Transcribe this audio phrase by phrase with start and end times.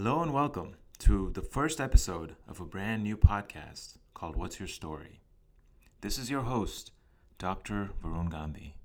[0.00, 4.68] Hello and welcome to the first episode of a brand new podcast called What's Your
[4.68, 5.22] Story?
[6.02, 6.92] This is your host,
[7.36, 7.90] Dr.
[8.00, 8.76] Varun Gandhi.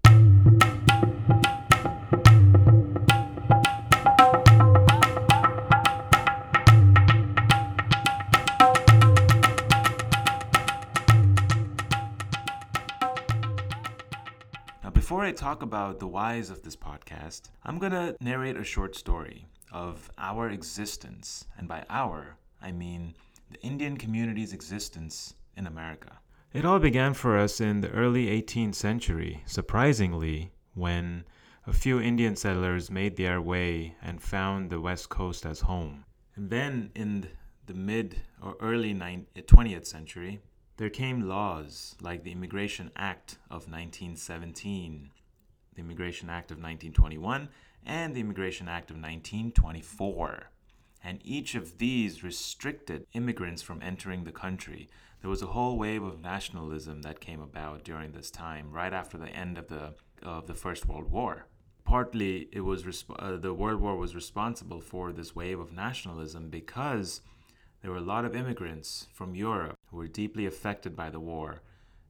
[14.83, 18.63] Now, before I talk about the whys of this podcast, I'm going to narrate a
[18.63, 21.45] short story of our existence.
[21.57, 23.15] And by our, I mean
[23.51, 26.19] the Indian community's existence in America.
[26.53, 31.25] It all began for us in the early 18th century, surprisingly, when
[31.65, 36.05] a few Indian settlers made their way and found the West Coast as home.
[36.35, 37.27] And then in
[37.65, 40.41] the mid or early 20th eh, century,
[40.77, 45.11] there came laws like the Immigration Act of 1917,
[45.75, 47.49] the Immigration Act of 1921,
[47.85, 50.49] and the Immigration Act of 1924.
[51.03, 54.89] And each of these restricted immigrants from entering the country.
[55.21, 59.17] There was a whole wave of nationalism that came about during this time, right after
[59.17, 61.47] the end of the, of the First World War.
[61.83, 66.49] Partly, it was resp- uh, the World War was responsible for this wave of nationalism
[66.49, 67.21] because
[67.81, 71.61] there were a lot of immigrants from Europe who were deeply affected by the war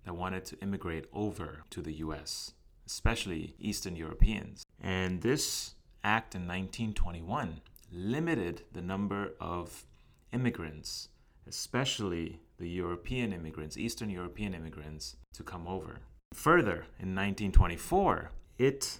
[0.05, 2.53] that wanted to immigrate over to the US,
[2.85, 4.62] especially Eastern Europeans.
[4.83, 9.85] And this act in 1921 limited the number of
[10.31, 11.09] immigrants,
[11.47, 16.01] especially the European immigrants, Eastern European immigrants, to come over.
[16.33, 18.99] Further, in 1924, it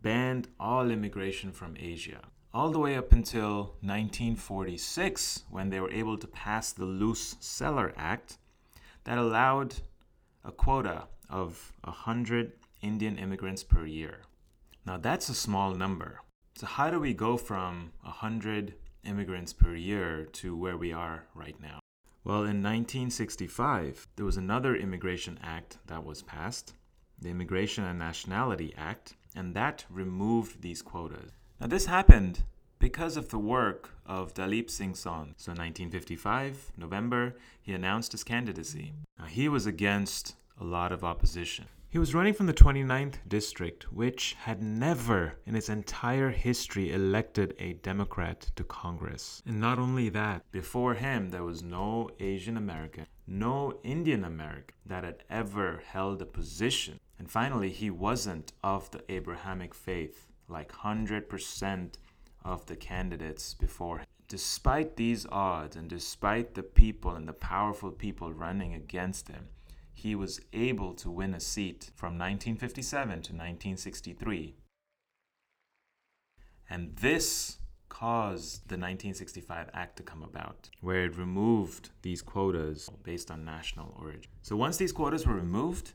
[0.00, 2.20] banned all immigration from Asia
[2.52, 7.92] all the way up until 1946 when they were able to pass the Luce Celler
[7.96, 8.38] Act
[9.04, 9.74] that allowed
[10.44, 14.20] a quota of 100 Indian immigrants per year.
[14.88, 16.22] Now that's a small number.
[16.56, 18.72] So how do we go from 100
[19.04, 21.80] immigrants per year to where we are right now?
[22.24, 26.72] Well, in 1965, there was another immigration act that was passed,
[27.20, 31.32] the Immigration and Nationality Act, and that removed these quotas.
[31.60, 32.44] Now, this happened
[32.78, 35.34] because of the work of Dalip Singh Saund.
[35.36, 38.94] So, 1955, November, he announced his candidacy.
[39.18, 41.66] Now, he was against a lot of opposition.
[41.90, 47.54] He was running from the 29th district, which had never in its entire history elected
[47.58, 49.42] a Democrat to Congress.
[49.46, 55.02] And not only that, before him, there was no Asian American, no Indian American that
[55.02, 57.00] had ever held a position.
[57.18, 61.94] And finally, he wasn't of the Abrahamic faith like 100%
[62.44, 64.00] of the candidates before.
[64.00, 64.06] him.
[64.28, 69.48] Despite these odds and despite the people and the powerful people running against him,
[69.98, 74.54] he was able to win a seat from 1957 to 1963.
[76.70, 83.28] And this caused the 1965 Act to come about, where it removed these quotas based
[83.28, 84.30] on national origin.
[84.42, 85.94] So once these quotas were removed,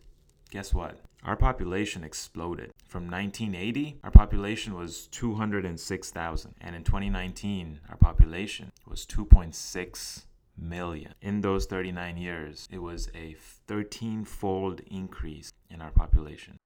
[0.51, 0.99] guess what?
[1.23, 2.71] Our population exploded.
[2.85, 10.23] From 1980, our population was 206,000, and in 2019, our population was 2.6
[10.57, 11.13] million.
[11.21, 13.35] In those 39 years, it was a
[13.67, 16.57] 13 fold increase in our population.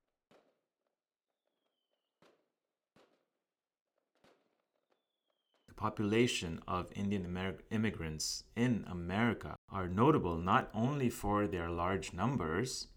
[5.68, 12.14] The population of Indian Amer- immigrants in America are notable not only for their large
[12.14, 12.88] numbers,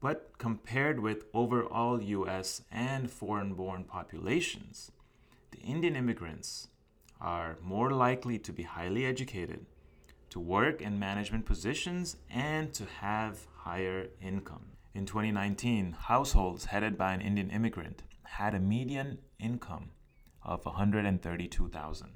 [0.00, 4.92] but compared with overall US and foreign born populations,
[5.50, 6.68] the Indian immigrants
[7.20, 9.66] are more likely to be highly educated,
[10.30, 14.72] to work in management positions, and to have higher income.
[14.94, 19.90] In 2019, households headed by an Indian immigrant had a median income
[20.42, 22.08] of 132,000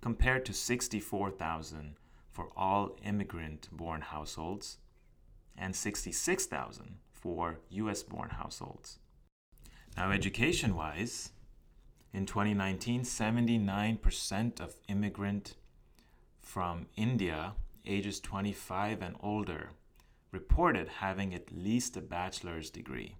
[0.00, 1.96] compared to 64,000
[2.30, 4.78] for all immigrant born households
[5.56, 8.98] and 66,000 for US born households.
[9.96, 11.30] Now, education wise,
[12.12, 15.54] in 2019, 79% of immigrant
[16.46, 17.54] from India
[17.84, 19.70] ages 25 and older
[20.30, 23.16] reported having at least a bachelor's degree,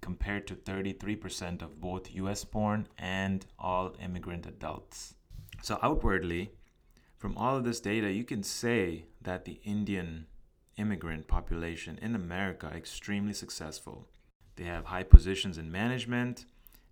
[0.00, 5.14] compared to 33% of both US born and all immigrant adults.
[5.62, 6.50] So, outwardly,
[7.16, 10.26] from all of this data, you can say that the Indian
[10.76, 14.08] immigrant population in America extremely successful.
[14.56, 16.44] They have high positions in management,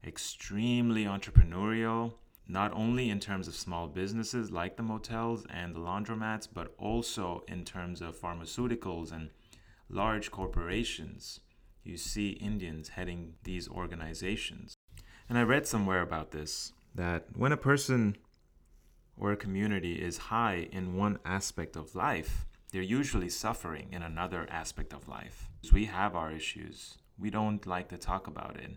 [0.04, 2.14] extremely entrepreneurial,
[2.52, 7.42] not only in terms of small businesses like the motels and the laundromats, but also
[7.48, 9.30] in terms of pharmaceuticals and
[9.88, 11.40] large corporations.
[11.82, 14.74] You see Indians heading these organizations.
[15.30, 18.18] And I read somewhere about this that when a person
[19.16, 24.46] or a community is high in one aspect of life, they're usually suffering in another
[24.50, 25.48] aspect of life.
[25.72, 26.98] We have our issues.
[27.18, 28.72] We don't like to talk about it,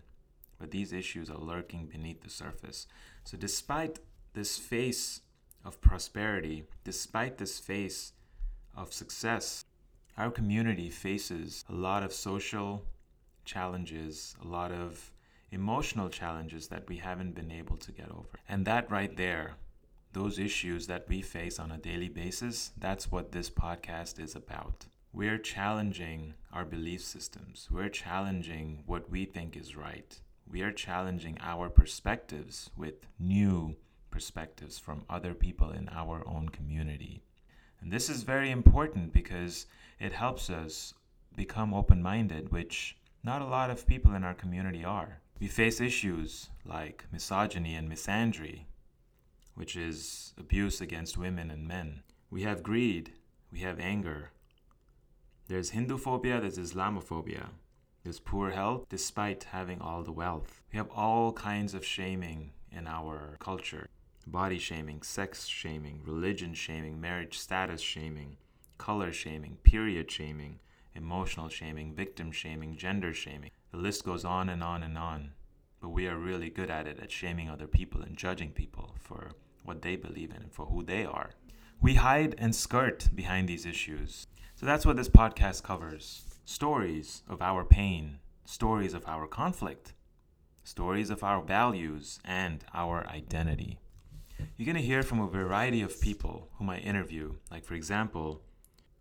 [0.60, 2.88] but these issues are lurking beneath the surface.
[3.24, 4.00] So, despite
[4.34, 5.22] this face
[5.63, 8.13] of prosperity, despite this face
[8.75, 9.66] of success,
[10.18, 12.84] our community faces a lot of social
[13.44, 15.12] challenges, a lot of
[15.52, 18.40] emotional challenges that we haven't been able to get over.
[18.48, 19.56] And that right there,
[20.13, 24.86] those issues that we face on a daily basis, that's what this podcast is about.
[25.13, 27.69] We're challenging our belief systems.
[27.72, 30.19] We're challenging what we think is right.
[30.50, 33.76] We are challenging our perspectives with new
[34.12, 37.24] perspectives from other people in our own community.
[37.82, 39.66] And this is very important because
[40.00, 40.94] it helps us
[41.36, 45.20] become open minded, which not a lot of people in our community are.
[45.40, 48.66] We face issues like misogyny and misandry,
[49.56, 52.04] which is abuse against women and men.
[52.30, 53.14] We have greed,
[53.52, 54.32] we have anger.
[55.48, 57.50] There's Hindu phobia, there's Islamophobia.
[58.06, 60.62] There's poor health despite having all the wealth.
[60.72, 63.90] We have all kinds of shaming in our culture
[64.28, 68.38] body shaming, sex shaming, religion shaming, marriage status shaming,
[68.78, 70.60] color shaming, period shaming,
[70.94, 73.50] emotional shaming, victim shaming, gender shaming.
[73.72, 75.31] The list goes on and on and on.
[75.81, 79.31] But we are really good at it, at shaming other people and judging people for
[79.63, 81.31] what they believe in and for who they are.
[81.81, 84.28] We hide and skirt behind these issues.
[84.54, 89.94] So that's what this podcast covers stories of our pain, stories of our conflict,
[90.64, 93.80] stories of our values, and our identity.
[94.56, 97.36] You're going to hear from a variety of people whom I interview.
[97.50, 98.42] Like, for example,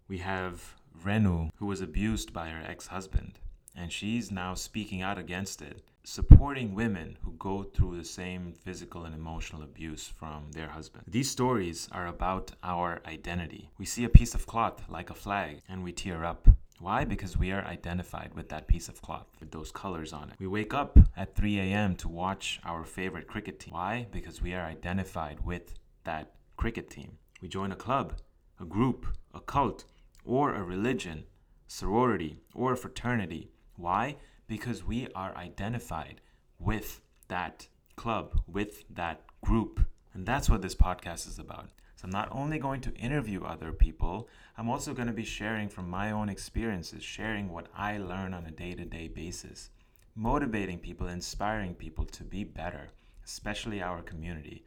[0.09, 0.75] we have
[1.05, 3.39] Renu, who was abused by her ex husband,
[3.77, 9.05] and she's now speaking out against it, supporting women who go through the same physical
[9.05, 11.05] and emotional abuse from their husband.
[11.09, 13.71] These stories are about our identity.
[13.79, 16.47] We see a piece of cloth like a flag and we tear up.
[16.81, 17.05] Why?
[17.05, 20.37] Because we are identified with that piece of cloth, with those colors on it.
[20.39, 21.97] We wake up at 3 a.m.
[21.97, 23.75] to watch our favorite cricket team.
[23.75, 24.07] Why?
[24.11, 25.75] Because we are identified with
[26.05, 27.19] that cricket team.
[27.41, 28.15] We join a club,
[28.61, 29.85] a group, a cult,
[30.25, 31.25] or a religion,
[31.67, 33.51] sorority, or a fraternity.
[33.77, 34.17] Why?
[34.47, 36.21] Because we are identified
[36.59, 39.81] with that club, with that group.
[40.13, 41.71] And that's what this podcast is about.
[41.97, 45.69] So I'm not only going to interview other people, I'm also going to be sharing
[45.69, 49.71] from my own experiences, sharing what I learn on a day to day basis,
[50.15, 52.89] motivating people, inspiring people to be better,
[53.25, 54.65] especially our community.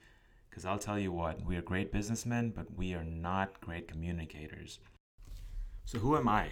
[0.50, 4.80] Because I'll tell you what, we are great businessmen, but we are not great communicators.
[5.86, 6.48] So, who am I?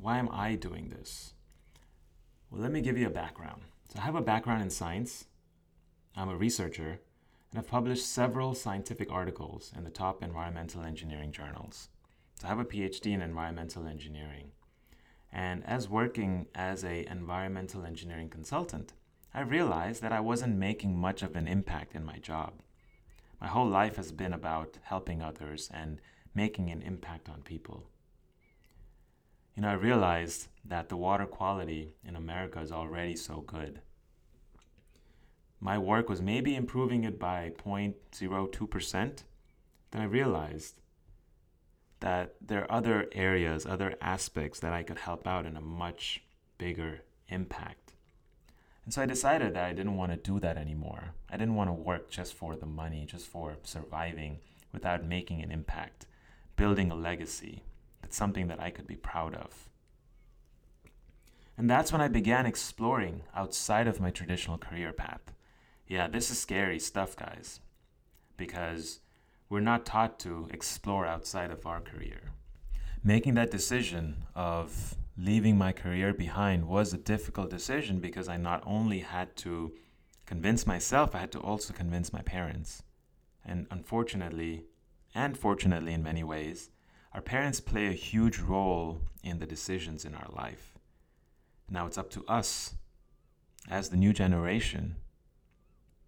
[0.00, 1.34] Why am I doing this?
[2.50, 3.62] Well, let me give you a background.
[3.92, 5.26] So, I have a background in science,
[6.16, 7.00] I'm a researcher,
[7.54, 11.88] and I've published several scientific articles in the top environmental engineering journals.
[12.34, 14.50] So, I have a PhD in environmental engineering.
[15.32, 18.92] And as working as an environmental engineering consultant,
[19.32, 22.54] I realized that I wasn't making much of an impact in my job.
[23.40, 26.00] My whole life has been about helping others and
[26.34, 27.86] making an impact on people
[29.56, 33.80] you know, I realized that the water quality in America is already so good.
[35.64, 39.22] My work was maybe improving it by 0.02%.
[39.90, 40.82] Then I realized
[42.00, 46.22] that there are other areas, other aspects that I could help out in a much
[46.58, 47.94] bigger impact.
[48.84, 51.14] And so I decided that I didn't want to do that anymore.
[51.30, 54.40] I didn't want to work just for the money, just for surviving
[54.70, 56.04] without making an impact,
[56.56, 57.62] building a legacy,
[58.02, 59.70] it's something that I could be proud of.
[61.56, 65.33] And that's when I began exploring outside of my traditional career path.
[65.86, 67.60] Yeah, this is scary stuff, guys,
[68.36, 69.00] because
[69.48, 72.32] we're not taught to explore outside of our career.
[73.02, 78.62] Making that decision of leaving my career behind was a difficult decision because I not
[78.66, 79.74] only had to
[80.24, 82.82] convince myself, I had to also convince my parents.
[83.44, 84.64] And unfortunately,
[85.14, 86.70] and fortunately in many ways,
[87.12, 90.78] our parents play a huge role in the decisions in our life.
[91.70, 92.74] Now it's up to us,
[93.68, 94.96] as the new generation,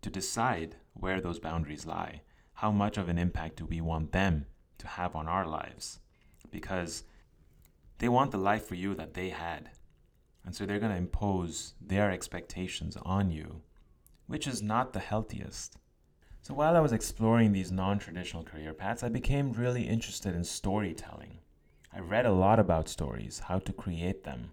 [0.07, 2.21] to decide where those boundaries lie.
[2.55, 4.47] How much of an impact do we want them
[4.79, 5.99] to have on our lives?
[6.49, 7.03] Because
[7.99, 9.71] they want the life for you that they had.
[10.45, 13.63] And so they're going to impose their expectations on you,
[14.29, 15.77] which is not the healthiest.
[16.41, 20.45] So while I was exploring these non traditional career paths, I became really interested in
[20.45, 21.41] storytelling.
[21.93, 24.53] I read a lot about stories, how to create them.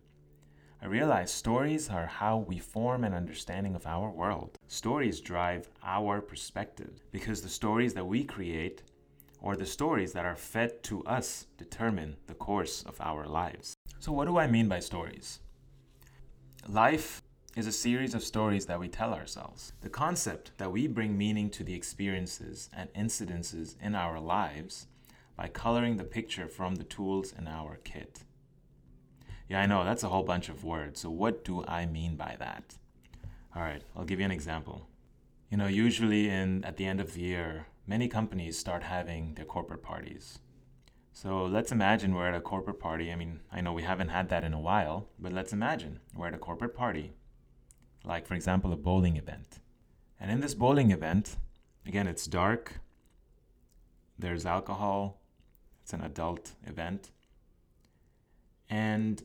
[0.93, 4.59] I realized stories are how we form an understanding of our world.
[4.67, 8.83] Stories drive our perspective because the stories that we create
[9.41, 13.73] or the stories that are fed to us determine the course of our lives.
[13.97, 15.39] So, what do I mean by stories?
[16.67, 17.23] Life
[17.55, 19.73] is a series of stories that we tell ourselves.
[19.81, 24.85] The concept that we bring meaning to the experiences and incidences in our lives
[25.35, 28.19] by coloring the picture from the tools in our kit.
[29.49, 31.01] Yeah, I know, that's a whole bunch of words.
[31.01, 32.75] So, what do I mean by that?
[33.55, 34.87] All right, I'll give you an example.
[35.49, 39.45] You know, usually in at the end of the year, many companies start having their
[39.45, 40.39] corporate parties.
[41.11, 43.11] So let's imagine we're at a corporate party.
[43.11, 46.29] I mean, I know we haven't had that in a while, but let's imagine we're
[46.29, 47.13] at a corporate party,
[48.03, 49.59] like, for example, a bowling event.
[50.19, 51.35] And in this bowling event,
[51.85, 52.79] again, it's dark,
[54.17, 55.21] there's alcohol,
[55.83, 57.11] it's an adult event,
[58.67, 59.21] and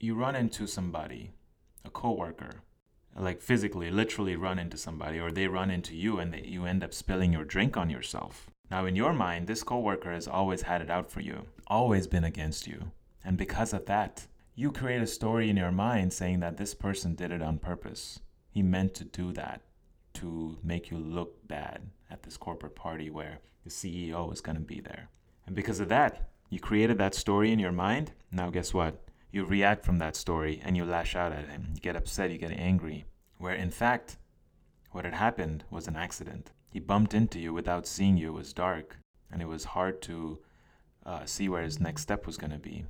[0.00, 1.30] you run into somebody,
[1.84, 2.62] a coworker,
[3.16, 6.82] like physically, literally run into somebody, or they run into you and they, you end
[6.82, 8.50] up spilling your drink on yourself.
[8.70, 12.24] Now, in your mind, this coworker has always had it out for you, always been
[12.24, 12.92] against you.
[13.24, 17.14] And because of that, you create a story in your mind saying that this person
[17.14, 18.20] did it on purpose.
[18.50, 19.60] He meant to do that
[20.14, 24.62] to make you look bad at this corporate party where the CEO is going to
[24.62, 25.08] be there.
[25.46, 28.12] And because of that, you created that story in your mind.
[28.32, 29.02] Now, guess what?
[29.32, 31.68] You react from that story and you lash out at him.
[31.74, 33.04] You get upset, you get angry.
[33.38, 34.16] Where in fact,
[34.90, 36.50] what had happened was an accident.
[36.68, 38.28] He bumped into you without seeing you.
[38.28, 38.98] It was dark,
[39.30, 40.40] and it was hard to
[41.06, 42.84] uh, see where his next step was going to be.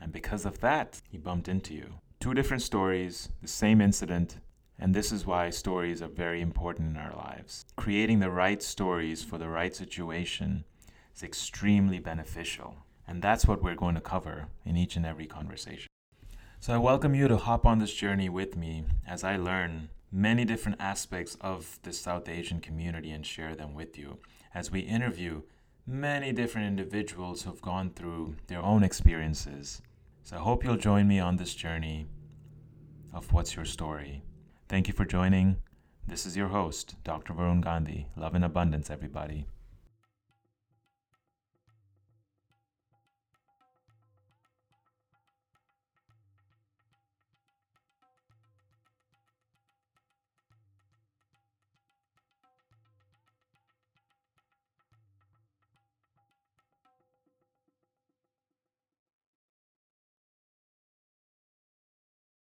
[0.00, 1.94] And because of that, he bumped into you.
[2.20, 4.38] Two different stories, the same incident,
[4.78, 7.64] and this is why stories are very important in our lives.
[7.76, 10.64] Creating the right stories for the right situation
[11.14, 12.76] is extremely beneficial.
[13.10, 15.88] And that's what we're going to cover in each and every conversation.
[16.60, 20.44] So I welcome you to hop on this journey with me as I learn many
[20.44, 24.18] different aspects of the South Asian community and share them with you
[24.54, 25.42] as we interview
[25.84, 29.82] many different individuals who've gone through their own experiences.
[30.22, 32.06] So I hope you'll join me on this journey
[33.12, 34.22] of What's Your Story.
[34.68, 35.56] Thank you for joining.
[36.06, 37.32] This is your host, Dr.
[37.32, 38.06] Varun Gandhi.
[38.16, 39.46] Love and abundance, everybody.